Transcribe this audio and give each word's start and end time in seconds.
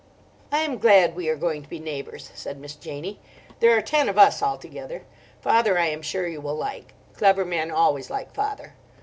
"I 0.51 0.61
am 0.61 0.79
glad 0.79 1.15
we 1.15 1.29
are 1.29 1.35
going 1.35 1.61
to 1.61 1.69
be 1.69 1.77
neighbours," 1.77 2.31
said 2.33 2.57
Miss 2.59 2.73
Janie. 2.73 3.19
"There 3.59 3.77
are 3.77 3.83
ten 3.83 4.09
of 4.09 4.17
us 4.17 4.41
altogether. 4.41 5.03
Father, 5.43 5.77
I 5.77 5.89
am 5.89 6.01
sure, 6.01 6.27
you 6.27 6.41
will 6.41 6.57
like; 6.57 6.95
clever 7.15 7.45
men 7.45 7.69
always 7.69 8.09
like 8.09 8.33
father. 8.33 8.73